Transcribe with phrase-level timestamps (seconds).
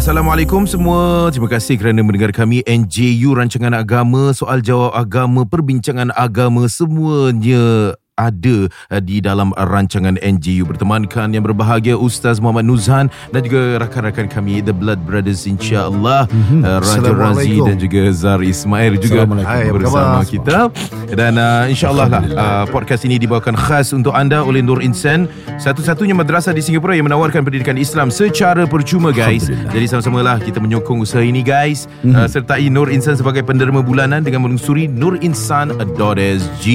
[0.00, 1.28] Assalamualaikum semua.
[1.28, 8.68] Terima kasih kerana mendengar kami NJU Rancangan Agama, soal jawab agama, perbincangan agama semuanya ada
[8.68, 14.60] uh, di dalam rancangan NGU bertemankan yang berbahagia Ustaz Muhammad Nuzhan dan juga rakan-rakan kami
[14.60, 16.28] The Blood Brothers insya-Allah.
[16.28, 16.60] Mm-hmm.
[16.64, 20.68] uh, Raja Razi dan juga Zar Ismail juga Hai, bersama kita.
[21.12, 26.12] Dan uh, insya-Allah lah uh, podcast ini dibawakan khas untuk anda oleh Nur Insan satu-satunya
[26.12, 29.48] madrasah di Singapura yang menawarkan pendidikan Islam secara percuma guys.
[29.48, 31.88] Jadi sama-sama lah kita menyokong usaha ini guys.
[32.04, 32.16] Mm-hmm.
[32.16, 36.66] uh, sertai Nur Insan sebagai penderma bulanan dengan menelusuri nurinsan.sg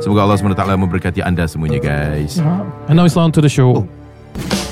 [0.00, 2.42] semoga Allah SWT memberkati anda semuanya guys.
[2.90, 3.86] And now it's on to the show.
[4.34, 4.69] Jangan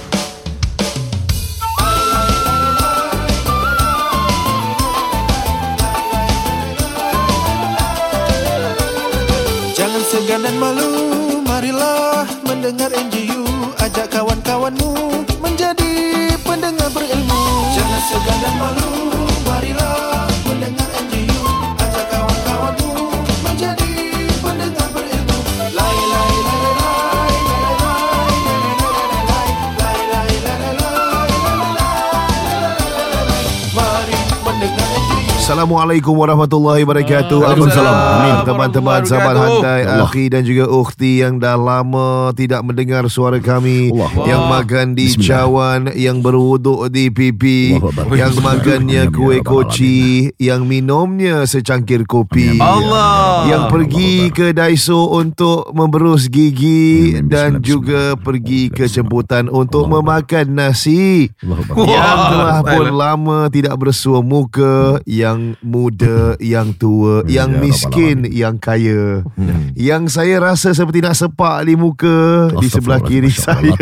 [35.48, 37.40] Assalamualaikum warahmatullahi wabarakatuh.
[37.40, 37.96] Waalaikumsalam.
[37.96, 38.34] Amin.
[38.44, 43.88] Teman-teman, sahabat hantai, akhi dan juga ukhti yang dah lama tidak mendengar suara kami.
[44.28, 48.12] Yang makan di cawan, yang berwuduk di pipi, Akbar.
[48.12, 52.60] yang makannya ya kuih koci, yang minumnya secangkir kopi.
[52.60, 53.48] Allah.
[53.48, 60.04] Yang pergi ke Daiso untuk memberus gigi dan juga pergi ke jemputan untuk Allah.
[60.04, 61.32] memakan nasi.
[61.72, 68.18] Yang telah pun lama tidak bersua muka Yang muda, yang tua Ya Yang Rabbal miskin,
[68.30, 69.72] yang kaya Hmm.
[69.78, 73.74] Yang saya rasa seperti nak sepak di muka Di sebelah kiri saya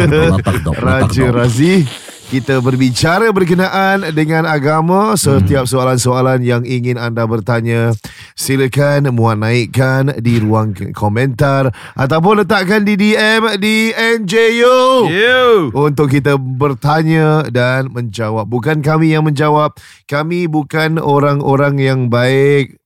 [0.76, 1.24] Raja.
[1.32, 5.70] Razi kita berbicara berkenaan dengan agama Setiap Hmm.
[5.70, 7.94] soalan-soalan yang ingin anda bertanya
[8.34, 15.70] Silakan muat naikkan di ruang komentar Ataupun letakkan di DM di NJU You.
[15.72, 18.44] untuk kita bertanya dan menjawab.
[18.46, 19.72] Bukan kami yang menjawab.
[20.04, 22.76] Kami bukan orang-orang yang baik.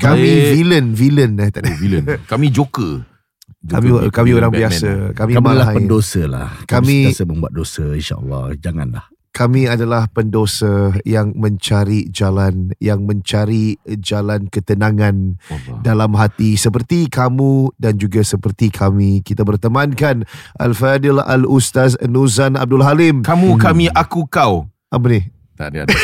[0.00, 0.50] Kami Baik.
[0.58, 1.70] villain, villain eh tadi.
[1.78, 2.04] Villain.
[2.26, 3.06] Kami Joker.
[3.62, 4.70] Kami kami orang Batman.
[4.74, 4.88] biasa.
[5.14, 6.48] Kami Kami adalah malah pendosa lah.
[6.62, 8.44] Kami- Kami sentiasa membuat dosa insyaAllah.
[8.58, 9.04] Janganlah.
[9.32, 15.80] kami adalah pendosa yang mencari jalan, yang mencari jalan ketenangan Allah.
[15.80, 19.24] dalam hati seperti kamu dan juga seperti kami.
[19.24, 20.28] Kita bertemankan
[20.60, 23.24] Al-Fadil Al-Ustaz Nuzan Abdul Halim.
[23.24, 24.68] Kamu, kami, aku, kau.
[24.92, 25.24] Apa ni?
[25.62, 25.94] Tak ada ada.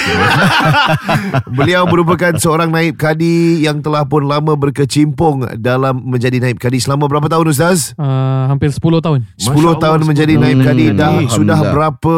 [1.59, 6.79] Beliau merupakan seorang naib kadi yang telah pun lama berkecimpung dalam menjadi naib kadi.
[6.79, 7.91] Selama berapa tahun Ustaz?
[7.99, 9.27] Uh, hampir 10 tahun.
[9.35, 12.17] 10 Masya tahun Allah, menjadi 10 naib kadi Hmm, dah sudah berapa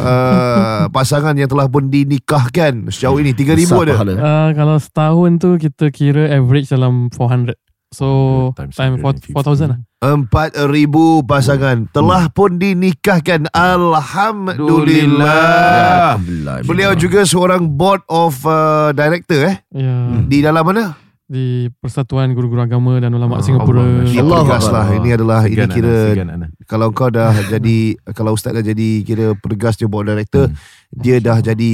[0.00, 4.14] uh, pasangan yang telah pun dinikahkan sejauh ini 3000 Besar ada.
[4.16, 7.67] Uh, kalau setahun tu kita kira average dalam 400.
[7.88, 9.32] So Times time 150.
[9.32, 9.78] 4,000 lah.
[9.98, 13.48] 4000 pasangan telah pun dinikahkan.
[13.50, 16.14] Alhamdulillah.
[16.14, 16.54] Alhamdulillah.
[16.62, 20.94] Beliau juga seorang board of uh, director eh Ya, di dalam mana?
[21.28, 23.84] di Persatuan Guru-Guru Agama dan Ulama Allah, Singapura.
[23.84, 24.32] Allah.
[24.40, 24.86] pergas lah.
[24.96, 26.46] Ini adalah ini kira segan Ana.
[26.64, 27.76] kalau kau dah jadi
[28.16, 30.56] kalau ustaz dah jadi kira pergas dia board director Hmm.
[30.90, 31.72] Dia dah jadi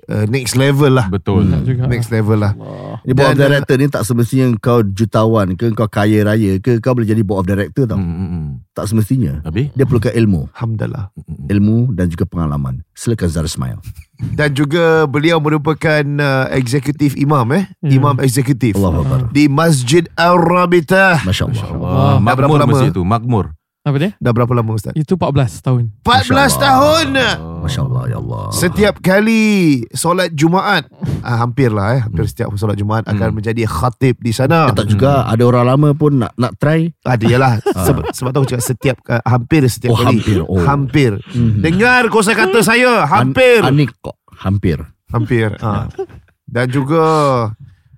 [0.00, 1.50] uh, next level lah Betul.
[1.60, 1.84] Juga.
[1.84, 3.00] next level lah Allah.
[3.00, 6.78] Ni board of Dan, director ni tak semestinya kau jutawan ke kau kaya raya ke
[6.78, 7.94] kau boleh jadi board of director tau.
[7.94, 8.46] Hmm, hmm, hmm.
[8.72, 9.42] Tak semestinya.
[9.42, 9.70] Habis?
[9.72, 10.46] Dia perlukan ilmu.
[10.52, 11.10] alhamdulillah
[11.48, 12.86] Ilmu dan juga pengalaman.
[12.92, 13.82] Silakan Zar Ismail.
[14.18, 17.94] dan juga beliau merupakan uh, eksekutif imam eh Ya.
[17.94, 19.20] imam eksekutif Allah Akbar.
[19.30, 21.66] di Masjid Ar-Rabitah Masya Allah.
[21.68, 22.12] Allah.
[22.16, 23.02] Dah berapa Makmur masjid tu.
[23.02, 23.54] Makmur.
[23.88, 24.10] Apa dia?
[24.14, 25.82] dah berapa lama ustaz Itu 14 tahun.
[25.98, 26.48] 14 Allah.
[26.54, 27.06] tahun
[27.58, 28.44] Masya Allah ya Allah.
[28.50, 29.42] Setiap kali
[29.90, 30.84] solat Jumaat
[31.20, 33.36] ah, Hampir lah eh Hampir setiap solat Jumaat Akan Hmm.
[33.36, 36.92] menjadi khatib di sana Tak juga ada orang lama pun nak nak try.
[37.00, 37.52] Ada yalah
[37.86, 40.38] sebab, sebab tu aku cakap setiap uh, Hampir setiap Oh, kali hampir.
[40.42, 40.60] Oh.
[40.60, 41.60] Hampir Mhm.
[41.60, 44.20] Dengar kosa kata saya Hampir An- Anik kok.
[44.38, 44.78] Hampir.
[45.08, 45.88] Hampir ha.
[46.46, 47.04] Dan juga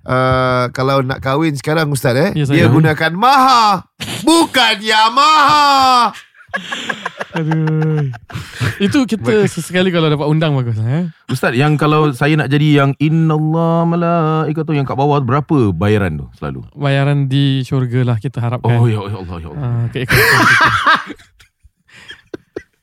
[0.07, 3.89] uh, Kalau nak kahwin sekarang Ustaz eh Ya, Dia gunakan Maha
[4.25, 6.13] Bukan Yamaha
[7.37, 8.11] Aduh.
[8.83, 11.07] Itu kita sesekali kalau dapat undang bagus eh.
[11.31, 16.27] Ustaz, yang kalau saya nak jadi yang Innallah malaikatu yang kat bawah berapa bayaran tu
[16.35, 16.67] selalu?
[16.75, 18.83] Bayaran di syurga lah kita harapkan.
[18.83, 19.63] Oh ya, ya Allah ya Allah.
[19.63, 21.15] Ah, keikhlasan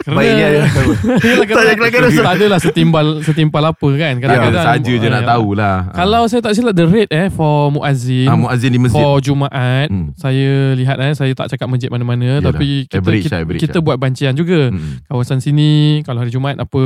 [0.08, 0.10] kita.
[0.10, 0.82] Kerana Baik ni ada apa?
[1.20, 1.46] Yelah,
[1.92, 5.28] kerana Tak adalah setimpal Setimpal apa kan Ya, Kadang-kadang saja je nak ya.
[5.28, 5.76] tahulah.
[5.92, 8.96] Kalau saya tak silap The rate eh For muazzin ah, muazzin di masjid.
[8.98, 10.12] For Jumaat Hmm.
[10.14, 12.50] Saya lihat eh Saya tak cakap masjid mana-mana Yalah.
[12.50, 13.84] Tapi kita, Average kita, lah, average kita lah.
[13.84, 15.04] buat bancian juga Hmm.
[15.06, 15.70] Kawasan sini
[16.02, 16.84] Kalau hari Jumaat apa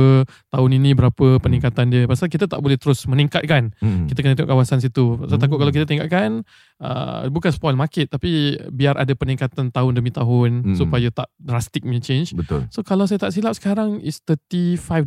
[0.48, 4.04] Tahun ini berapa peningkatan dia Pasal kita tak boleh terus meningkatkan Hmm.
[4.04, 5.60] Kita kena tengok kawasan situ takut Hmm.
[5.60, 6.42] kalau kita tingkatkan
[6.78, 8.30] uh, Bukan spoil market Tapi
[8.68, 10.74] biar ada peningkatan tahun demi tahun Hmm.
[10.74, 12.66] Supaya tak drastic punya change Betul.
[12.68, 15.04] So kalau saya tak silap sekarang Is $35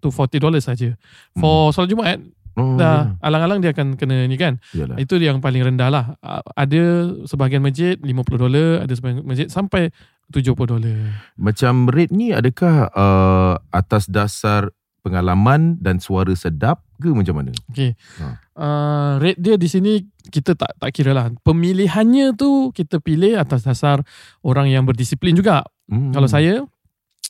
[0.00, 0.96] to $40 saja.
[1.34, 2.18] For solat Jumaat
[2.56, 4.56] Oh, Dah alang-alang dia akan kena ni kan?
[4.72, 4.96] Yalah.
[4.96, 6.04] Itu yang paling rendah lah.
[6.24, 8.08] Ah, Ada sebahagian masjid 50
[8.40, 9.92] dolar Ada sebahagian masjid Sampai
[10.32, 10.96] 70 dolar.
[11.36, 14.72] Macam rate ni adakah uh, atas dasar
[15.04, 17.52] pengalaman dan suara sedap ke macam mana?
[17.68, 18.26] Okay Ha.
[18.56, 21.28] uh, Rate dia di sini Kita tak tak kira lah.
[21.44, 24.00] Pemilihannya tu Kita pilih atas dasar
[24.40, 25.60] Orang yang berdisiplin juga.
[25.92, 26.08] Hmm.
[26.08, 26.64] Kalau saya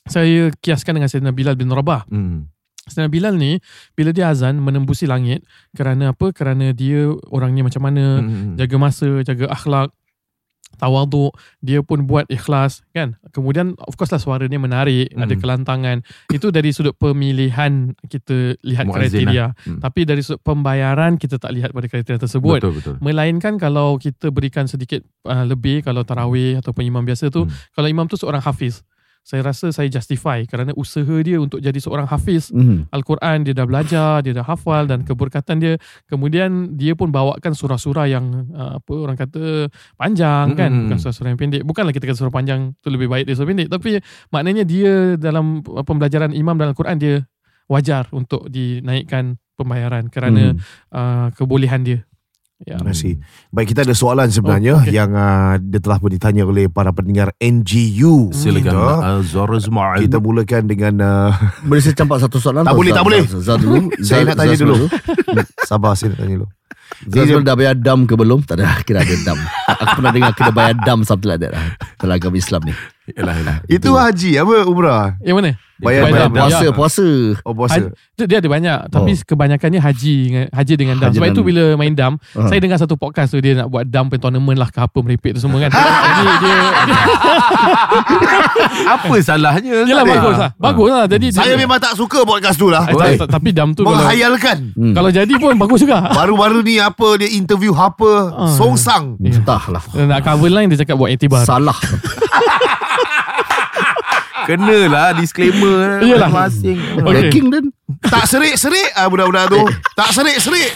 [0.07, 2.47] Saya kiaskan dengan Sayyidina Bilal bin Rabah Hmm.
[2.87, 3.59] Sayyidina Bilal ni
[3.93, 5.43] Bila dia azan Menembusi langit
[5.75, 6.31] Kerana apa?
[6.31, 8.55] Kerana dia Orangnya macam mana Hmm.
[8.55, 9.91] jaga masa, jaga akhlak,
[10.77, 13.17] tawaduk, dia pun buat ikhlas kan.
[13.33, 15.25] Kemudian of course lah suara dia menarik, Hmm.
[15.25, 15.97] ada kelantangan.
[16.29, 19.45] Itu dari sudut pemilihan kita lihat Muazzin kriteria.
[19.57, 19.79] Hmm.
[19.81, 22.61] Tapi dari sudut pembayaran kita tak lihat pada kriteria tersebut.
[22.61, 22.95] Betul betul.
[23.01, 27.53] Melainkan kalau kita berikan sedikit uh, lebih kalau tarawih ataupun imam biasa tu, Hmm.
[27.73, 28.85] kalau imam tu seorang hafiz,
[29.27, 32.87] saya rasa saya justify kerana usaha dia untuk jadi seorang hafiz Mhm.
[32.95, 35.75] Al-Quran dia dah belajar, dia dah hafal dan keberkatan dia.
[36.07, 39.67] Kemudian dia pun bawakan surah-surah yang uh, apa orang kata
[39.99, 40.83] panjang kan, Mm-mm.
[40.87, 41.67] bukan surah-surah yang pendek.
[41.67, 43.99] Bukanlah kita kata surah panjang tu lebih baik dari surah pendek, tapi
[44.31, 47.15] maknanya dia dalam uh, pembelajaran imam dalam Al-Quran dia
[47.67, 50.59] wajar untuk dinaikkan pembayaran kerana Mhm.
[50.95, 51.99] uh, kebolehan dia.
[52.65, 52.81] Ya.
[52.81, 53.21] Terima kasih.
[53.53, 54.89] Baik, kita ada soalan sebenarnya Oh, okey.
[54.89, 58.33] yang uh, dia telah pun ditanya oleh para pendengar NGU.
[58.33, 60.01] Silakan Kita, Azhar Ismail.
[60.01, 61.31] kita mulakan dengan uh,
[61.69, 62.65] Boleh saya campak satu soalan?
[62.65, 63.21] Tak boleh, tak boleh.
[64.07, 64.89] Saya nak tanya dulu.
[65.69, 66.47] sabar saya nak tanya dulu.
[67.13, 68.41] Zat dah bayar dam ke belum?
[68.47, 69.37] Tak ada kira ada dam.
[69.67, 71.53] Aku pernah dengar kena bayar dam something like that.
[71.53, 71.77] lah.
[72.01, 72.73] Dalam agama Islam ni.
[73.13, 73.57] Yalah yalah.
[73.69, 75.13] Itu haji apa umrah?
[75.21, 75.51] Yang mana?
[75.77, 76.31] Bayar Bayar dam.
[76.33, 76.69] Puasa, Ya.
[76.71, 77.05] puasa.
[77.41, 77.73] Oh puasa.
[77.77, 79.23] Haji, dia, ada banyak tapi Oh.
[79.23, 81.05] kebanyakannya haji dengan- haji dengan dam.
[81.07, 82.45] Haji Sebab dan- itu bila main dam, Ah.
[82.45, 85.39] saya dengar satu podcast tu dia nak buat dam tournament lah ke apa merepek tu
[85.39, 85.69] semua kan.
[86.17, 86.57] Jadi dia
[88.89, 89.83] Apa salahnya?
[89.83, 90.49] Yalah bagus lah.
[90.55, 91.03] Bagus lah.
[91.07, 92.83] Jadi Saya dia, memang tak suka podcast tu lah.
[92.83, 94.71] Eh, tak- tak- tapi dam tu kalau, Menghayalkan.
[94.73, 94.93] Hmm.
[94.93, 96.09] kalau jadi pun bagus juga.
[96.17, 98.49] Baru-baru ni apa dia interview apa Ah.
[98.49, 99.15] Songsang.
[99.19, 99.81] Entahlah.
[99.93, 101.41] Nak cover line dia cakap buat etibar.
[101.43, 101.75] Salah.
[104.47, 106.31] Kenalah disclaimer Yalah.
[106.31, 106.79] masing.
[107.03, 107.03] Okey.
[107.03, 107.65] Backing dan.
[107.99, 109.59] Tak serik-serik ah budak-budak tu.
[109.99, 110.71] Tak serik-serik.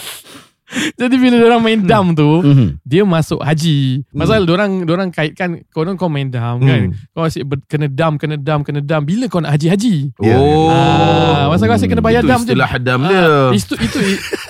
[1.00, 2.80] Jadi bila orang main dam tu, Mhm.
[2.82, 4.02] dia masuk haji.
[4.08, 6.96] Pasal orang orang kaitkan kau kau main dam kan.
[7.10, 9.02] Kau asyik ber, kena dam, kena dam, kena dam.
[9.02, 10.16] Bila kau nak haji-haji?
[10.16, 10.68] Oh.
[10.68, 12.44] Ah, masa kau asyik kena bayar Itu dam je.
[12.48, 13.22] istilah dam dia.
[13.22, 13.98] Ah, itu itu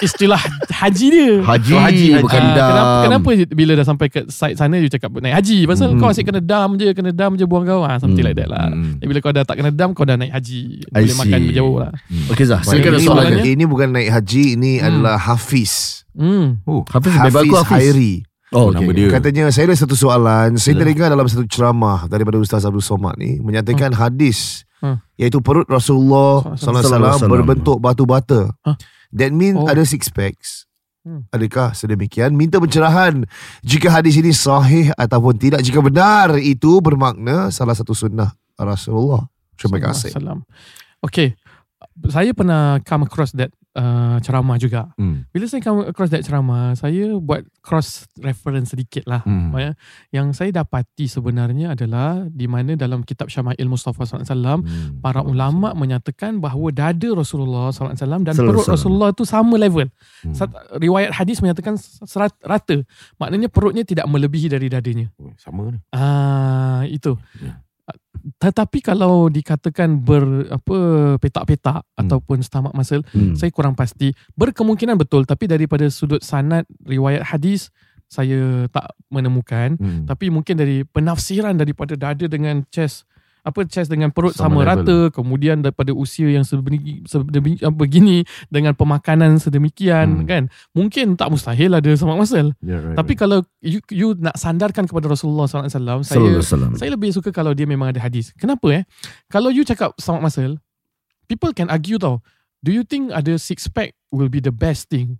[0.00, 0.42] istilah
[0.72, 1.30] haji dia.
[1.52, 2.22] Haji, Oh, haji, haji.
[2.22, 2.68] bukan Ah, dam.
[2.70, 5.98] kenapa, kenapa bila dah sampai ke site sana you cakap naik haji pasal Hmm.
[5.98, 8.28] kau asyik kena dam je kena dam je buang kau ah something Hmm.
[8.28, 8.96] like that lah Hmm.
[8.96, 11.76] Jadi bila kau dah tak kena dam kau dah naik haji I boleh makan berjauh
[11.78, 11.92] lah
[12.28, 13.52] Okey Zah, Baik, silakan ini, dia.
[13.52, 14.86] ini bukan naik haji Ini Hmm.
[14.86, 16.64] adalah Hafiz hmm.
[16.64, 16.82] Oh.
[16.88, 17.72] Hafiz, Hafiz aku Hafiz.
[17.72, 18.14] Hairi
[18.52, 18.92] Oh, Nama okey.
[18.92, 19.08] dia.
[19.08, 23.40] Katanya saya ada satu soalan Saya terdengar dalam satu ceramah Daripada Ustaz Abdul Somad ni
[23.40, 24.98] Menyatakan hadis Hmm.
[25.14, 27.32] Iaitu perut Rasulullah Sallallahu alaihi Wasallam.
[27.38, 28.76] Berbentuk batu bata Huh?
[29.08, 29.64] That means Oh.
[29.64, 30.68] ada six packs
[31.00, 31.24] Hmm.
[31.32, 32.36] Adakah sedemikian?
[32.36, 33.24] Minta pencerahan
[33.64, 39.80] Jika hadis ini sahih Ataupun tidak Jika benar Itu bermakna Salah satu sunnah Rasulullah Terima
[39.80, 40.12] kasih.
[41.00, 41.34] Okay.
[42.06, 44.92] Saya pernah come across that uh, ceramah juga.
[44.96, 45.24] Hmm.
[45.30, 49.22] Bila saya come across that ceramah, saya buat cross reference sedikit lah.
[49.22, 49.52] Hmm.
[49.52, 49.74] Maksudnya,
[50.10, 55.00] Yang saya dapati sebenarnya adalah di mana dalam kitab Syama'il Mustafa SAW, Hmm.
[55.00, 58.76] para ulama menyatakan bahawa dada Rasulullah SAW dan Sallallahu perut alaihi wasallam.
[58.76, 59.88] Rasulullah itu sama level.
[60.24, 60.34] Hmm.
[60.76, 62.84] Riwayat hadis menyatakan serat, rata.
[63.16, 65.08] Maknanya perutnya tidak melebihi dari dadanya.
[65.16, 65.78] Oh, Sama ni.
[65.92, 67.16] Ah itu.
[67.40, 67.58] Ya.
[68.38, 70.76] Tetapi kalau dikatakan ber apa
[71.18, 72.00] petak-petak Hmm.
[72.06, 73.34] ataupun stomach muscle, Hmm.
[73.34, 74.14] saya kurang pasti.
[74.38, 77.68] Berkemungkinan betul tapi daripada sudut sanad riwayat hadis
[78.06, 79.80] saya tak menemukan.
[79.80, 80.04] Hmm.
[80.04, 83.08] Tapi mungkin dari penafsiran daripada dada dengan chest
[83.42, 84.70] apa chest dengan perut Sama sama, level.
[84.86, 90.26] rata kemudian daripada usia yang sebegini, sebegini begini dengan pemakanan sedemikian Hmm.
[90.26, 93.20] kan mungkin tak mustahil ada stomach muscle Yeah, right, tapi right.
[93.20, 95.66] kalau you, you nak sandarkan kepada Rasulullah SAW
[96.00, 96.78] saya wasallam.
[96.78, 98.30] saya lebih suka kalau dia memang ada hadis.
[98.34, 98.82] Kenapa eh?
[99.26, 100.62] Kalau you cakap stomach muscle,
[101.26, 102.22] people can argue tau.
[102.62, 105.18] Do you think ada six pack will be the best thing?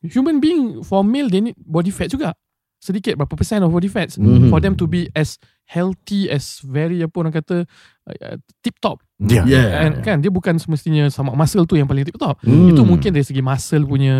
[0.00, 2.32] Human being for male they need body fat juga.
[2.78, 4.48] Sedikit berapa persen of body fats Mhm.
[4.48, 7.66] for them to be as healthy as very apa orang kata
[8.06, 9.42] uh, tip top Ya.
[9.42, 9.82] Yeah.
[9.82, 12.38] And kan dia bukan semestinya sama muscle tu yang paling tip top.
[12.38, 12.70] Hmm.
[12.70, 14.14] Itu mungkin dari segi muscle punya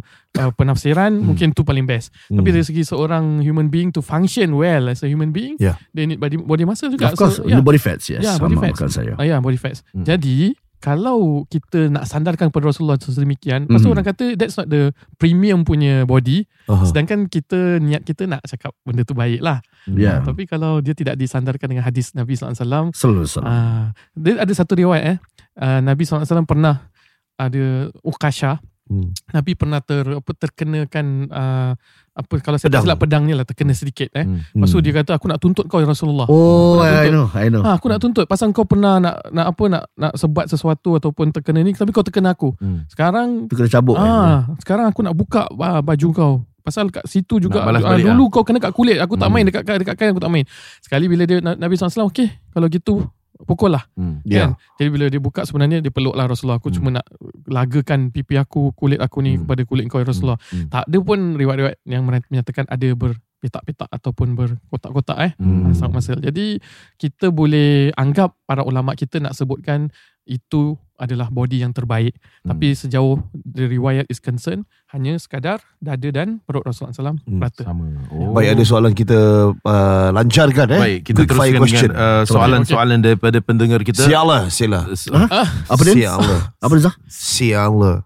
[0.00, 2.08] uh, penafsiran mungkin tu paling best.
[2.32, 2.40] Hmm.
[2.40, 5.76] Tapi dari segi seorang human being to function well as a human being, Yeah.
[5.92, 7.12] they need body, body muscle juga.
[7.12, 7.60] Of course, So, yeah.
[7.60, 8.24] body fats, yes.
[8.24, 8.96] Yeah, body Sama fats.
[8.96, 9.20] saya.
[9.20, 9.84] Ah, ya, body fats.
[9.92, 10.08] Hmm.
[10.08, 13.94] Jadi kalau kita nak sandarkan kepada Rasulullah sedemikian, lepas tu Mhm.
[13.98, 16.86] orang kata that's not the premium punya body, Aha.
[16.86, 19.58] sedangkan kita niat kita nak cakap benda tu baik lah.
[19.90, 20.22] Ya.
[20.22, 23.26] Tapi kalau dia tidak disandarkan dengan hadis Nabi SAW, Selalu.
[23.42, 25.18] Ah, dia ada satu riwayat eh.
[25.58, 26.86] Uh, Nabi SAW pernah
[27.34, 28.62] ada Ukasha.
[28.88, 29.12] Hmm.
[29.30, 31.72] Nabi pernah ter apa terkenakan uh,
[32.14, 32.72] apa kalau saya Pedang.
[32.74, 34.24] tak silap pedang ni lah terkena sedikit eh.
[34.24, 34.42] Hmm.
[34.50, 36.26] Lepas tu dia kata aku nak tuntut kau ya Rasulullah.
[36.26, 37.12] Oh, I tuntut.
[37.12, 37.62] know, I know.
[37.62, 41.30] Ha, aku nak tuntut pasal kau pernah nak nak apa nak nak sebat sesuatu ataupun
[41.30, 42.56] terkena ni tapi kau terkena aku.
[42.56, 42.88] Hmm.
[42.88, 43.94] Sekarang Tu kena cabut.
[43.94, 44.02] kan?
[44.02, 46.34] ah sekarang aku nak buka ah, baju kau.
[46.58, 49.34] Pasal kat situ juga ah, balik dulu kau kena kat kulit aku tak Hmm.
[49.34, 50.44] main dekat dekat kain aku tak main.
[50.80, 53.04] Sekali bila dia Nabi SAW okey kalau gitu
[53.46, 54.18] pukul lah Hmm.
[54.26, 54.50] Ya.
[54.50, 54.50] Kan?
[54.80, 56.58] Jadi bila dia buka sebenarnya dia peluk lah Rasulullah.
[56.58, 56.76] Aku Hmm.
[56.78, 57.06] cuma nak
[57.46, 59.46] lagakan pipi aku, kulit aku ni Hmm.
[59.46, 60.40] kepada kulit kau ya Rasulullah.
[60.50, 60.66] Hmm.
[60.70, 65.32] Tak ada pun riwayat-riwayat yang menyatakan ada berpetak-petak ataupun berkotak-kotak eh.
[65.38, 65.70] Hmm.
[65.70, 65.74] Hmm.
[65.74, 66.18] Sangat masal.
[66.18, 66.58] Jadi
[66.98, 69.90] kita boleh anggap para ulama kita nak sebutkan
[70.28, 72.12] itu adalah body yang terbaik.
[72.42, 72.52] Hmm.
[72.52, 77.38] Tapi sejauh the riwayat is concerned, hanya sekadar dada dan perut Rasulullah SAW Hmm.
[77.40, 77.62] rata.
[77.64, 77.86] Sama.
[78.10, 78.34] Oh.
[78.34, 79.18] Baik ada soalan kita
[79.54, 80.80] uh, lancarkan eh.
[80.82, 81.90] Baik, kita Quick teruskan question.
[81.94, 84.04] dengan uh, soalan-soalan daripada pendengar kita.
[84.04, 84.84] Sialah, sila.
[84.90, 85.94] Uh, Apa dia?
[85.94, 86.40] Sialah.
[86.58, 86.84] Apa dia?
[86.90, 86.94] Zah?
[87.06, 87.96] Sialah.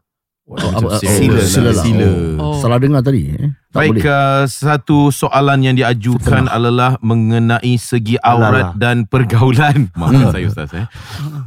[0.42, 1.72] Oh, oh, sila, sila lah.
[1.72, 1.84] lah.
[1.86, 2.10] Sila.
[2.36, 2.54] Oh.
[2.60, 3.32] Salah dengar tadi.
[3.32, 3.50] Eh?
[3.72, 4.04] Tak Baik, boleh.
[4.04, 8.76] uh, satu soalan yang diajukan adalah mengenai segi aurat Alah.
[8.76, 9.88] dan pergaulan.
[9.96, 10.70] Maafkan saya Ustaz.
[10.72, 10.84] Eh.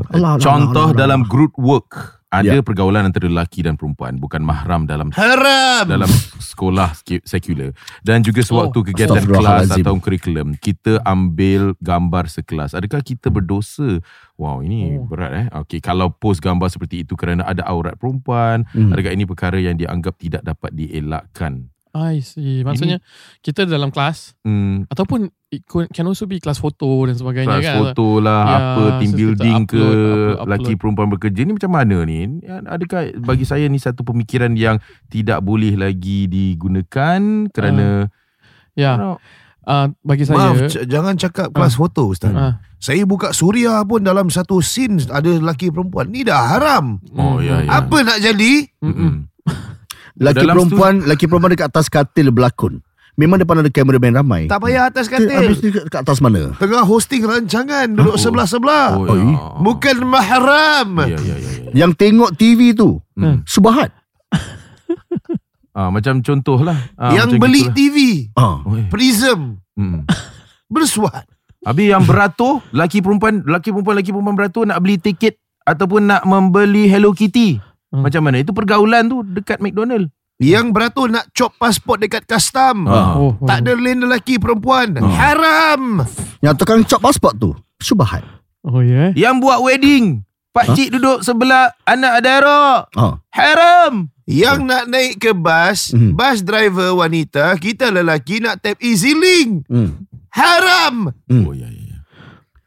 [0.10, 0.98] Alah, alah, Contoh alah, alah.
[0.98, 2.18] dalam group work.
[2.26, 2.60] Ada Ya.
[2.60, 4.18] pergaulan antara lelaki dan perempuan.
[4.18, 5.88] Bukan mahram dalam Haram.
[5.88, 6.92] dalam sekolah
[7.24, 9.84] sekular dan juga sewaktu Oh, kegiatan kelas Astaghfirullahalazim.
[9.84, 14.00] atau kurikulum kita ambil gambar sekelas adakah kita berdosa
[14.34, 15.04] wow ini Oh.
[15.06, 18.90] berat eh okey kalau post gambar seperti itu kerana ada aurat perempuan Hmm.
[18.90, 22.60] adakah ini perkara yang dianggap tidak dapat dielakkan I see.
[22.60, 23.00] Maksudnya
[23.40, 27.64] kita dalam kelas hmm ataupun it could- can also be kelas foto dan sebagainya kelas
[27.66, 27.78] kan.
[27.82, 30.44] foto lah Ya, apa team building ke upload, upload, upload.
[30.46, 35.40] lelaki perempuan bekerja ni macam mana ni adakah bagi saya ni satu pemikiran yang tidak
[35.40, 38.12] boleh lagi digunakan kerana
[38.74, 39.00] Ya.
[39.64, 42.30] Uh, bagi saya Maaf, c- jangan cakap kelas foto Ustaz.
[42.30, 42.60] Ah.
[42.78, 46.06] Saya buka suria pun dalam satu scene ada lelaki perempuan.
[46.06, 47.00] Ni dah haram.
[47.14, 48.68] oh ya ya Apa nak jadi?
[48.78, 49.26] Mm-mm.
[50.16, 52.80] Laki Dalam perempuan, laki perempuan dekat atas katil berlakon.
[53.16, 54.42] Memang depan ada kameraman ramai.
[54.46, 55.72] Tak payah atas Ke- Habis katil.
[55.78, 56.52] ni kat atas mana?
[56.54, 58.88] Tengah hosting rancangan duduk sebelah-sebelah.
[58.94, 59.24] oh, Oh, ya.
[59.58, 60.90] Bukan mahram.
[61.02, 61.72] ya ya ya, ya.
[61.74, 63.40] Yang tengok TV tu, Hmm.
[63.44, 63.92] subahat.
[65.72, 66.80] Ah, macam contoh lah.
[66.96, 67.76] Ah, Yang macam beli gitulah.
[67.76, 67.98] TV.
[68.34, 68.64] Ah.
[68.64, 68.80] Oh.
[68.88, 69.40] Prism.
[69.76, 70.08] Hmm.
[70.68, 71.28] Bersuat.
[71.62, 76.24] Habis yang beratur, laki perempuan, laki perempuan, laki perempuan beratur nak beli tiket ataupun nak
[76.24, 77.60] membeli Hello Kitty.
[77.96, 78.04] Hmm.
[78.04, 78.44] Macam mana?
[78.44, 80.12] Itu pergaulan tu dekat McDonald.
[80.36, 82.92] Yang beratur nak cop pasport dekat custom.
[82.92, 83.16] Ah.
[83.16, 85.00] Oh, Tak ada lane lelaki perempuan.
[85.00, 85.08] Ah.
[85.08, 86.04] Haram.
[86.44, 88.20] Yang tukang cop pasport tu, subahat.
[88.60, 89.16] Oh ya.
[89.16, 89.32] Yeah.
[89.32, 90.76] Yang buat wedding, pak Huh?
[90.76, 92.84] cik duduk sebelah anak adara.
[92.92, 93.16] Ah.
[93.32, 94.12] Haram.
[94.26, 96.18] Yang nak naik ke bas, Mhm.
[96.18, 99.64] bas driver wanita, kita lelaki nak tap easy link.
[99.72, 100.04] Hmm.
[100.34, 101.16] Haram.
[101.32, 101.46] Hmm.
[101.46, 101.98] Oh ya ya ya.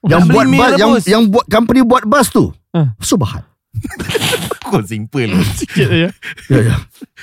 [0.08, 2.96] Yang Nak buat beli bas, yang yang buat company buat bas tu, Ah.
[2.96, 3.44] subahat.
[4.68, 5.32] Kau simple.
[5.60, 6.08] Sikit ya.
[6.52, 6.76] Ya ya.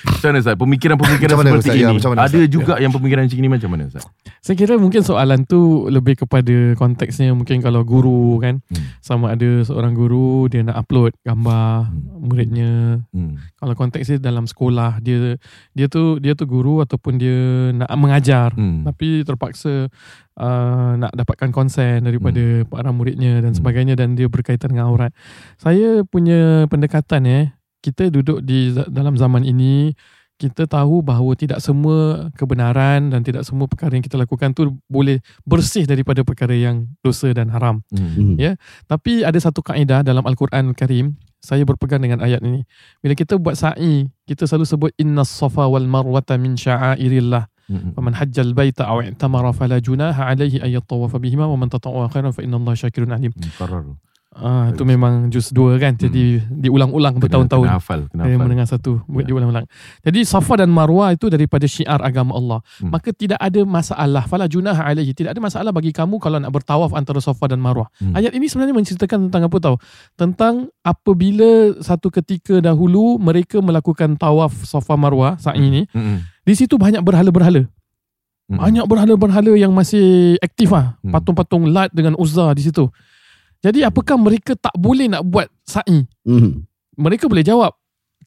[0.03, 0.55] Macam mana Ustaz?
[0.55, 1.75] Pemikiran-pemikiran Macam mana, seperti Ustaz?
[1.75, 1.95] Ya, ini.
[1.95, 2.51] macam mana, ada Ustaz?
[2.51, 4.03] juga yang pemikiran macam ini macam mana Ustaz?
[4.39, 8.85] Saya kira mungkin soalan tu lebih kepada konteksnya mungkin kalau guru kan Hmm.
[8.99, 12.21] sama ada seorang guru dia nak upload gambar Hmm.
[12.21, 12.71] muridnya
[13.09, 13.39] Hmm.
[13.55, 15.39] kalau konteksnya dalam sekolah dia
[15.71, 17.37] dia tu dia tu guru ataupun dia
[17.71, 18.83] nak mengajar Hmm.
[18.83, 19.87] tapi terpaksa
[20.35, 23.57] uh, nak dapatkan konsen daripada para muridnya dan Hmm.
[23.57, 25.11] sebagainya dan dia berkaitan dengan aurat.
[25.55, 27.45] Saya punya pendekatan eh
[27.85, 29.93] kita duduk di dalam zaman ini
[30.35, 35.23] kita tahu bahawa tidak semua kebenaran dan tidak semua perkara yang kita lakukan tu boleh
[35.47, 37.79] bersih daripada perkara yang dosa dan haram.
[37.87, 38.11] Hmm.
[38.11, 38.35] Hmm.
[38.35, 38.59] Ya.
[38.83, 42.67] Tapi ada satu kaedah dalam Al-Quran Al-Karim, saya berpegang dengan ayat ini.
[42.99, 47.47] Bila kita buat sa'i, kita selalu sebut inna safa wal marwata min sya'airillah.
[47.71, 47.95] Hmm.
[47.95, 52.35] Faman hajjal baita aw i'tamara fala junaha alaihi ay yatawafa bihima wa man tatawwa khairan
[52.35, 52.59] fa inna
[54.35, 55.95] Ah itu memang juz 2 kan.
[55.95, 57.65] Jadi diulang-ulang Kena- bertahun-tahun.
[57.65, 57.99] Kena hafal.
[58.11, 58.35] Kena hafal.
[58.37, 59.23] mendengar satu Ya.
[59.23, 59.63] diulang-ulang.
[60.03, 62.59] Jadi Safa dan Marwah itu daripada syiar agama Allah.
[62.77, 62.91] Hmm.
[62.91, 64.27] Maka tidak ada masalah.
[64.27, 65.15] Fala junaha alaihi.
[65.15, 67.87] Tidak ada masalah bagi kamu kalau nak bertawaf antara Safa dan Marwah.
[67.95, 68.11] Hmm.
[68.11, 69.75] Ayat ini sebenarnya menceritakan tentang apa tahu?
[70.13, 76.27] Tentang apabila satu ketika dahulu mereka melakukan tawaf Safa Marwah sa'i ini, Hmm.
[76.43, 77.71] di situ banyak berhala-berhala.
[78.45, 78.59] Hmm.
[78.59, 80.99] Banyak berhala-berhala yang masih aktif ah.
[80.99, 81.09] Hmm.
[81.09, 82.91] Patung-patung Lat dengan Uzza di situ.
[83.65, 86.05] Jadi apakah mereka tak boleh nak buat sa'i?
[86.29, 86.69] Mhm.
[87.01, 87.74] Mereka boleh jawab,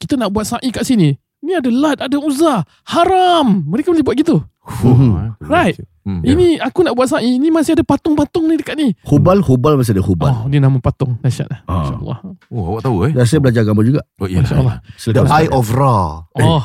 [0.03, 1.15] kita nak buat sa'i kat sini.
[1.39, 2.67] Ni ada Lat, ada Uzza.
[2.91, 3.63] Haram.
[3.71, 4.43] Mereka boleh buat gitu.
[4.83, 5.39] Hmm.
[5.39, 5.79] Right.
[6.03, 6.27] Hmm.
[6.27, 7.39] Ini aku nak buat sa'i.
[7.39, 8.91] Ini masih ada patung-patung ni dekat ni.
[9.07, 10.35] Hubal, hubal masih ada hubal.
[10.35, 11.15] Oh, dia nama patung.
[11.23, 11.61] Dahsyat lah.
[11.71, 11.87] Ah.
[11.87, 12.19] Masya-Allah.
[12.51, 13.13] Oh, awak tahu eh?
[13.15, 14.03] Dah saya belajar agama juga.
[14.19, 14.43] Oh, iya.
[14.43, 14.83] Masya-Allah.
[14.83, 15.31] The Silakan.
[15.31, 15.99] Eye of Ra.
[16.27, 16.65] Oh,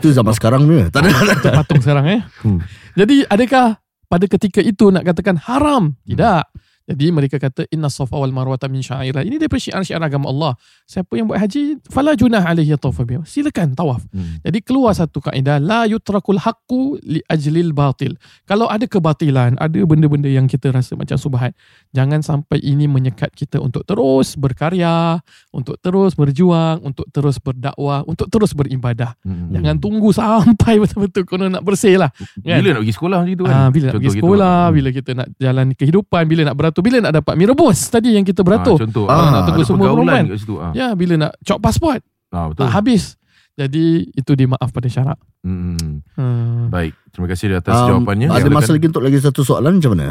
[0.00, 0.88] Itu zaman sekarang ni.
[0.88, 1.10] Tak ada.
[1.12, 2.20] Itu patung sekarang eh.
[2.40, 2.64] Hmm.
[2.96, 3.76] Jadi adakah
[4.08, 5.92] pada ketika itu nak katakan haram?
[6.08, 6.63] Tidak.
[6.84, 9.24] Jadi mereka kata inna safa wal marwata min sya'irah.
[9.24, 10.52] Ini daripada syiar-syiar agama Allah.
[10.84, 13.24] Siapa yang buat haji fala junah alaihi tawaf biha.
[13.24, 14.04] Silakan tawaf.
[14.12, 14.44] Hmm.
[14.44, 18.20] Jadi keluar satu kaedah la yutrakul haqqu li ajlil batil.
[18.44, 21.56] Kalau ada kebatilan, ada benda-benda yang kita rasa macam subhat,
[21.96, 25.24] jangan sampai ini menyekat kita untuk terus berkarya,
[25.56, 29.16] untuk terus berjuang, untuk terus berdakwah, untuk terus beribadah.
[29.24, 29.56] Hmm.
[29.56, 32.12] Jangan tunggu sampai betul-betul kena nak bersih lah.
[32.44, 32.60] Kan?
[32.60, 33.56] Bila nak pergi sekolah macam tu kan?
[33.56, 34.20] Ah, bila nak pergi Contoh gitu.
[34.20, 34.74] sekolah, Hmm.
[34.76, 38.22] bila kita nak jalan kehidupan, bila nak beratur, bila nak dapat mi rebus tadi yang
[38.22, 38.74] kita beratur.
[38.74, 39.06] Ah, contoh.
[39.06, 40.24] Ah, Ah, nak tunggu semua perempuan.
[40.26, 40.54] kat situ.
[40.58, 40.72] Ah.
[40.72, 42.60] Ya, bila nak cop pasport, Ah, betul.
[42.60, 43.14] tak habis.
[43.54, 45.14] Jadi itu dimaaf pada syarak.
[45.46, 46.02] Hmm.
[46.18, 46.66] Hmm.
[46.66, 46.90] Baik.
[47.14, 48.26] Terima kasih di atas Um, jawapannya.
[48.26, 48.50] ada Silakan.
[48.52, 50.06] masa lagi untuk lagi satu soalan macam mana?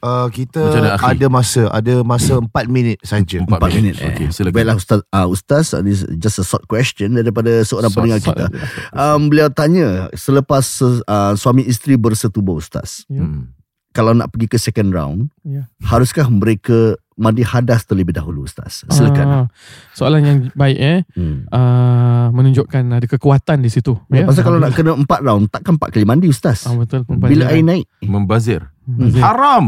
[0.00, 3.36] Uh, kita Macam mana, ada masa, ada masa 4 minit saja.
[3.36, 3.94] Empat Empat minit.
[3.94, 4.08] minit.
[4.08, 4.30] Okey, eh.
[4.32, 4.54] silakan.
[4.56, 8.32] Baiklah Ustaz, uh, Ustaz, this is just a short question daripada seorang Short, pendengar short
[8.32, 8.44] kita.
[8.48, 8.64] aja.
[9.12, 13.20] Um, beliau tanya selepas uh, suami isteri bersetubuh Ustaz, Ya.
[13.20, 13.52] Hmm.
[13.96, 15.64] Kalau nak pergi ke second round, Ya.
[15.82, 18.84] haruskah mereka mandi hadas terlebih dahulu Ustaz?
[18.86, 19.24] Silakan.
[19.26, 19.46] Ah,
[19.90, 20.98] soalan yang baik eh.
[21.10, 21.48] Hmm.
[21.48, 23.96] Uh, menunjukkan ada kekuatan di situ.
[24.08, 26.68] Ya, pasal kalau nak kena empat round, takkan empat kali mandi Ustaz.
[26.68, 28.68] ah, betul Bila air naik, Membazir.
[28.84, 29.18] Membazir.
[29.18, 29.64] Haram.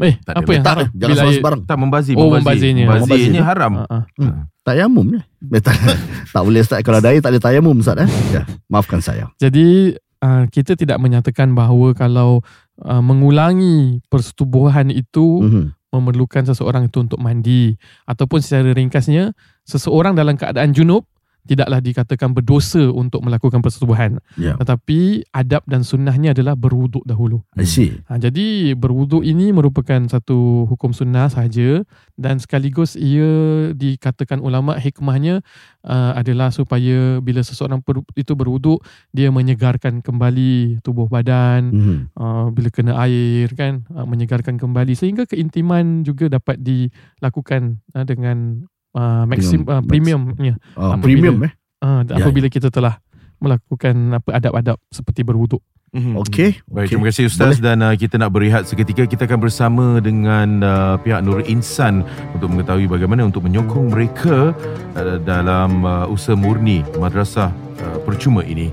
[0.00, 0.88] Eh, Tak apa yang tak, haram?
[0.90, 1.60] jangan air- sebarang.
[1.62, 2.14] Tak membazir.
[2.16, 2.72] Oh, membazir.
[2.72, 2.84] membazirnya.
[2.88, 3.42] Membazirnya Membazirnya.
[3.44, 3.72] haram.
[3.78, 4.42] Ah, ah.
[4.64, 5.22] Tayamum ya?
[5.52, 5.76] Eh, tak,
[6.34, 6.80] tak boleh Ustaz.
[6.80, 8.00] Kalau ada air tak ada tayamum Ustaz.
[8.00, 8.08] Eh?
[8.32, 9.30] Ya, maafkan saya.
[9.36, 12.42] Jadi uh, kita tidak menyatakan bahawa kalau
[12.84, 15.64] uh, mengulangi persetubuhan itu Mhm.
[15.96, 17.72] memerlukan seseorang itu untuk mandi
[18.04, 19.32] ataupun secara ringkasnya
[19.64, 21.08] seseorang dalam keadaan junub
[21.46, 24.58] tidaklah dikatakan berdosa untuk melakukan persetubuhan Ya.
[24.58, 27.40] tetapi adab dan sunnahnya adalah berwuduk dahulu.
[27.54, 27.94] I see.
[28.10, 31.86] Ha, jadi berwuduk ini merupakan satu hukum sunnah sahaja
[32.18, 33.30] dan sekaligus ia
[33.72, 35.40] dikatakan ulama hikmahnya
[35.86, 37.80] uh, adalah supaya bila seseorang
[38.18, 38.82] itu berwuduk
[39.14, 41.96] dia menyegarkan kembali tubuh badan Mhm.
[42.18, 48.66] uh, bila kena air kan uh, menyegarkan kembali sehingga keintiman juga dapat dilakukan uh, dengan
[48.96, 51.52] uh, Dengan uh, premiumnya Oh, Apabila- premium eh.
[51.84, 52.96] uh, Ya, apabila kita telah
[53.36, 55.60] melakukan apa adab-adab seperti berwuduk.
[55.92, 56.18] Mhm.
[56.18, 56.60] Okey.
[56.66, 56.88] Baik, okey.
[56.90, 59.04] terima kasih Ustaz dan uh, kita nak berehat seketika.
[59.04, 62.00] Kita akan bersama dengan uh, pihak Nur Insan
[62.32, 64.52] untuk mengetahui bagaimana untuk menyokong mereka
[64.96, 68.68] uh, dalam uh, usaha murni madrasah uh, percuma ini.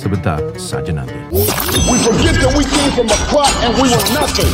[0.00, 1.12] Sebentar saja nanti.
[1.28, 4.48] We forget that we came from a pot and we were nothing.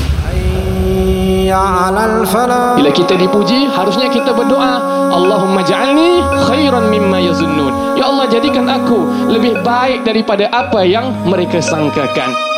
[2.75, 4.83] Bila kita dipuji, harusnya kita berdoa,
[5.15, 6.19] Allahumma ja'alni
[6.51, 7.95] khairan mimma yazunnun.
[7.95, 12.56] Ya Allah, jadikan aku lebih baik daripada apa yang mereka sangkakan.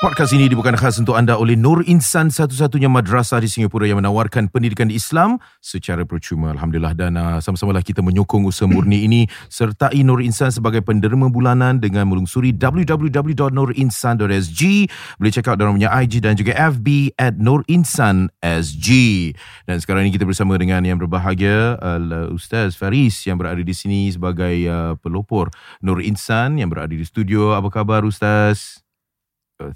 [0.00, 4.48] Podcast ini dibuatkan khas untuk anda oleh Nur Insan satu-satunya madrasah di Singapura yang menawarkan
[4.48, 6.56] pendidikan Islam secara percuma.
[6.56, 11.84] Alhamdulillah dan uh, sama-samalah kita menyokong usaha murni ini sertai Nur Insan sebagai penderma bulanan
[11.84, 14.60] dengan melungsuri www.nurinsan.sg.
[15.20, 18.88] Boleh check out dalam punya IG dan juga FB at Nur Insan SG.
[19.68, 24.08] Dan sekarang ini kita bersama dengan yang berbahagia uh, Ustaz Faris yang berada di sini
[24.08, 25.52] sebagai uh, pelopor
[25.84, 27.52] Nur Insan yang berada di studio.
[27.52, 28.80] Apa khabar Ustaz?
[29.60, 29.68] Oh.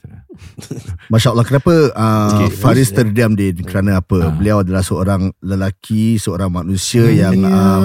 [1.13, 2.57] Masya Allah kenapa uh, Sikit.
[2.57, 4.33] Faris terdiam Din Kerana apa Ah.
[4.33, 7.81] Beliau adalah seorang lelaki Seorang manusia yang uh,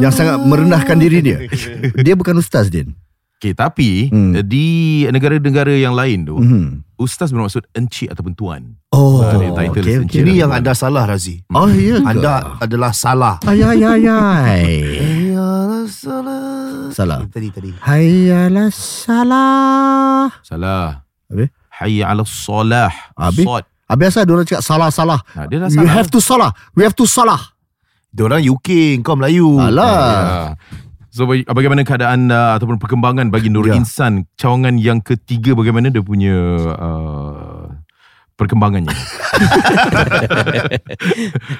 [0.00, 1.38] Yang sangat merendahkan diri dia
[2.06, 2.96] Dia bukan ustaz Din
[3.38, 4.34] Okay, tapi Hmm.
[4.34, 4.42] hmm.
[4.50, 4.66] di
[5.14, 6.50] negara-negara yang lain tu, hmm.
[6.50, 6.98] hmm.
[6.98, 8.74] ustaz bermaksud encik ataupun tuan.
[8.90, 10.26] Oh title okay, encik okay.
[10.26, 10.58] Ini yang tuan.
[10.58, 11.46] anda salah Razi.
[11.54, 12.18] Oh ya ke?
[12.18, 13.38] Anda adalah salah.
[13.46, 14.66] Ay ay ay ay
[15.86, 16.90] salah.
[16.90, 17.70] Salah Tadi tadi.
[17.78, 21.07] Hayyalah salah Salah.
[21.28, 21.48] Habis?
[21.70, 22.92] Hayya ala salah.
[23.14, 23.44] Habis?
[23.44, 23.64] Sod.
[23.84, 25.92] Ah, Biasa diorang cakap salah-salah Ha, dia dah We salah.
[25.94, 27.40] have to salah We have to salah
[28.08, 29.56] Diorang UK, kau Melayu.
[29.56, 30.76] Alah Ya.
[31.08, 33.80] So bagaimana keadaan uh, ataupun perkembangan bagi Nur Ya.
[33.80, 36.36] Insan cawangan yang ketiga bagaimana dia punya
[36.68, 37.47] uh,
[38.38, 38.94] perkembangannya?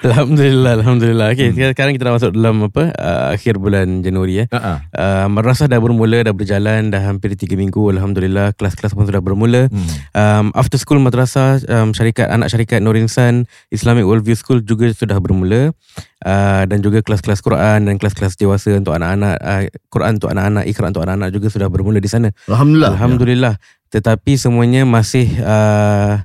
[0.07, 1.27] Alhamdulillah, Alhamdulillah.
[1.35, 1.75] Okay, hmm.
[1.75, 4.45] sekarang kita dah masuk dalam apa uh, akhir bulan Januari ya.
[4.47, 4.77] uh-uh.
[4.95, 7.91] Uh, madrasah dah bermula, dah berjalan, dah hampir 3 minggu.
[7.91, 9.67] Alhamdulillah, kelas-kelas pun sudah bermula.
[9.67, 9.89] Hmm.
[10.15, 15.19] Um, after school madrasah, um, syarikat anak syarikat Nur Insan Islamic Worldview School juga sudah
[15.19, 15.75] bermula.
[16.19, 20.91] Uh, dan juga kelas-kelas Quran dan kelas-kelas dewasa untuk anak-anak, uh, Quran untuk anak-anak, Iqra
[20.91, 22.35] untuk anak-anak juga sudah bermula di sana.
[22.51, 23.53] Alhamdulillah Alhamdulillah.
[23.89, 26.19] tetapi semuanya masih uh,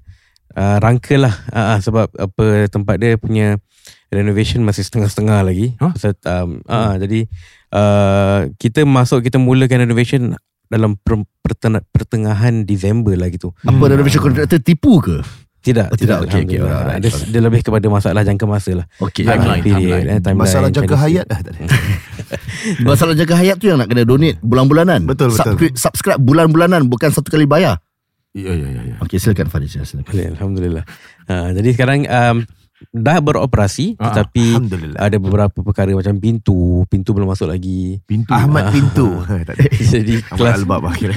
[0.54, 3.58] uh, rangka lah uh, sebab apa tempat dia punya
[4.08, 5.74] renovation masih setengah-setengah lagi.
[5.78, 5.92] Huh?
[5.92, 7.26] Pasal, um, uh, jadi
[7.70, 11.20] uh, kita masuk kita mulakan renovation dalam per,
[11.92, 13.52] pertengahan Disember lah gitu.
[13.62, 15.18] Apa renovation contractor tipu ke?
[15.64, 16.28] Tidak, Oh, tidak.
[16.28, 16.60] Okey, okey.
[16.60, 16.76] Alhamdulillah.
[16.76, 18.86] Alright, dia, dia lebih kepada masalah jangka masa lah.
[19.00, 19.24] Okey.
[19.24, 20.04] Timeline, Period, timeline.
[20.04, 21.60] eh, timeline, Masalah jangka Chinese hayat dah tadi.
[22.88, 25.08] Masalah jaga hayat tu yang nak kena donate bulan-bulanan.
[25.08, 25.40] Betul, betul.
[25.40, 27.80] Subscribe, subscribe bulan-bulanan bukan satu kali bayar.
[28.34, 28.94] Ya ya ya ya.
[28.98, 30.10] Okey, silakan Fadil silakan.
[30.34, 30.82] Alhamdulillah.
[31.30, 32.36] Uh, jadi sekarang um,
[32.90, 34.58] dah beroperasi Ah, tetapi
[34.94, 38.02] ada beberapa perkara macam pintu, pintu belum masuk lagi.
[38.02, 38.30] Pintu.
[38.30, 39.08] Ahmad Pintu.
[39.44, 39.66] Tak ada.
[39.94, 40.64] jadi kelas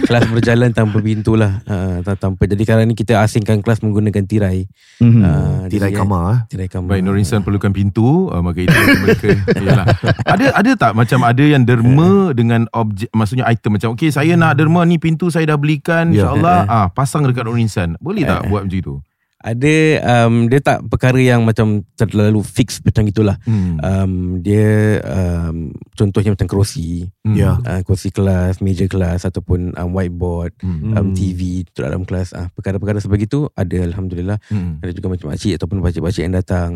[0.03, 1.59] kelas berjalan tanpa pintu lah.
[1.63, 4.67] Uh, tanpa jadi sekarang ni kita asingkan kelas menggunakan tirai.
[4.99, 5.21] Mhm.
[5.21, 6.21] Uh, Tirai jadi, kamar.
[6.21, 6.37] ah.
[6.47, 6.89] Tirai kamar.
[6.91, 9.85] Baik Nur Insan perlukan pintu uh, maka itu mereka yalah.
[10.23, 14.55] Ada ada tak macam ada yang derma dengan objek maksudnya item macam okey saya nak
[14.55, 16.29] derma ni pintu saya dah belikan Ya.
[16.29, 17.95] insyaallah ah pasang dekat Nur Insan.
[17.97, 18.95] Boleh tak buat macam itu?
[19.37, 23.37] Ada um, dia tak perkara yang macam terlalu fix macam gitulah.
[23.45, 23.77] Hmm.
[23.79, 27.37] Um, dia um, contohnya macam kerusi, Hmm.
[27.37, 27.53] Ya.
[27.55, 30.89] uh, kerusi kelas, meja kelas ataupun um, whiteboard, Hmm.
[30.91, 32.33] um, TV untuk dalam kelas.
[32.33, 34.41] Ah, perkara-perkara sebegitu ada alhamdulillah.
[34.49, 34.81] Hmm.
[34.81, 36.69] Ada juga macam makcik ataupun pakcik-pakcik yang datang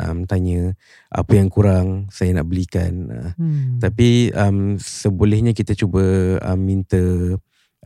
[0.00, 0.72] um, tanya
[1.12, 2.92] apa yang kurang saya nak belikan.
[3.06, 3.76] Uh, Hmm.
[3.76, 6.00] tapi um, sebolehnya kita cuba
[6.40, 7.02] um, minta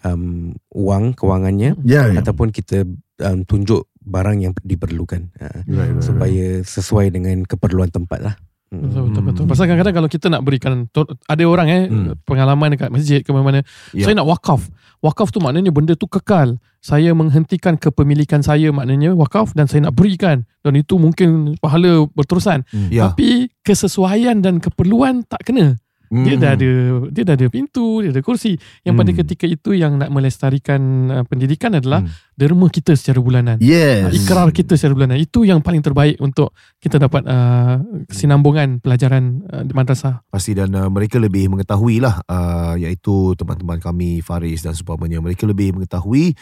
[0.06, 2.22] um, wang kewangannya Ya, ya.
[2.22, 2.86] ataupun kita
[3.20, 8.34] um, tunjuk barang yang diperlukan uh, Right, right, supaya sesuai dengan keperluan tempat lah.
[8.70, 8.86] Hmm.
[8.86, 9.44] Betul, betul, betul.
[9.50, 10.86] Pasal kadang-kadang kalau kita nak berikan
[11.26, 12.14] ada orang eh Hmm.
[12.22, 14.06] pengalaman dekat masjid ke mana-mana, Ya.
[14.06, 14.62] saya nak wakaf.
[15.02, 16.60] Wakaf tu maknanya benda tu kekal.
[16.78, 22.62] Saya menghentikan kepemilikan saya maknanya wakaf dan saya nak berikan dan itu mungkin pahala berterusan.
[22.88, 23.10] Ya.
[23.10, 25.76] Tapi kesesuaian dan keperluan tak kena.
[26.10, 26.42] Dia Hmm.
[26.42, 26.70] dah ada
[27.14, 28.58] dia dah ada pintu, dia ada kursi.
[28.82, 29.18] Yang pada Hmm.
[29.22, 32.10] ketika itu yang nak melestarikan uh, pendidikan adalah Hmm.
[32.34, 33.62] derma kita secara bulanan.
[33.62, 34.10] Yes.
[34.10, 39.62] Ikrar kita secara bulanan Itu yang paling terbaik Untuk kita dapat uh, Kesinambungan Pelajaran uh,
[39.62, 44.72] Di madrasah Pasti dan uh, mereka lebih mengetahui lah uh, iaitu teman-teman kami Faris dan
[44.72, 46.32] seumpamanya mereka lebih mengetahui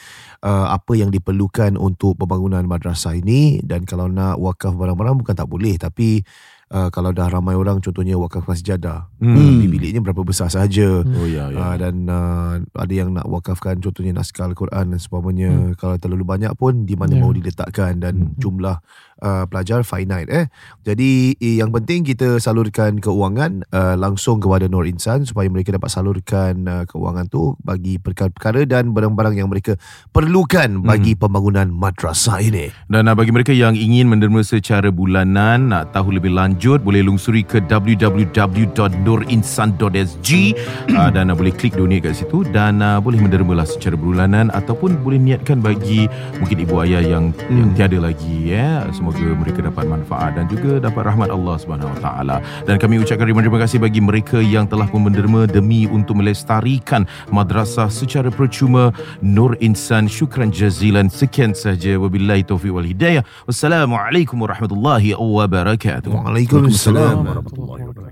[0.47, 5.51] uh, apa yang diperlukan untuk pembangunan madrasah ini dan kalau nak wakaf barang-barang bukan tak
[5.51, 6.23] boleh tapi
[6.71, 9.59] uh, kalau dah ramai orang contohnya wakaf masjadah Hmm.
[9.59, 11.59] di biliknya berapa besar sahaja Oh ya ya.
[11.59, 15.75] Uh, dan uh, ada yang nak wakafkan contohnya naskah Al-Quran dan seumpamanya Hmm.
[15.75, 17.21] kalau terlalu banyak pun di mana Ya.
[17.21, 18.35] mau diletakkan dan Hmm.
[18.37, 18.79] jumlah
[19.23, 20.47] uh, pelajar finite eh.
[20.87, 25.91] Jadi eh, yang penting kita salurkan keuangan uh, langsung kepada Nur Insan supaya mereka dapat
[25.93, 29.77] salurkan uh, keuangan tu bagi perkara-perkara dan barang-barang yang mereka
[30.15, 32.71] perlukan bagi pembangunan madrasah ini.
[32.89, 37.45] Dan uh, bagi mereka yang ingin menderma secara bulanan, nak tahu lebih lanjut, boleh lungsuri
[37.45, 40.31] ke www.nurinsan.sg
[40.99, 44.97] uh, dan uh, boleh klik donate kat situ dan uh, boleh mendermalah secara bulanan ataupun
[45.05, 46.09] boleh niatkan bagi
[46.41, 48.87] mungkin ibu ayah yang yang tiada lagi ya.
[49.09, 52.37] Semoga mereka dapat manfaat dan juga dapat rahmat Allah Subhanahu Wa Taala.
[52.69, 57.09] Dan kami ucapkan ribuan terima kasih bagi mereka yang telah pun menderma demi untuk melestarikan
[57.33, 58.93] madrasah secara percuma
[59.25, 60.13] Nur Insan.
[60.13, 61.09] Syukran jazilan.
[61.09, 61.97] Sekian saja.
[61.97, 63.25] Wabillahi taufiq wal hidayah.
[63.49, 66.13] Wassalamualaikum warahmatullahi wabarakatuh.
[66.13, 68.08] Waalaikumsalam warahmatullahi